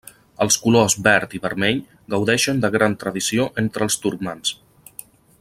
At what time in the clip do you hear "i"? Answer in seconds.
1.39-1.41